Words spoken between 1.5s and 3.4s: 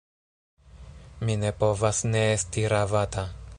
povas ne esti ravata.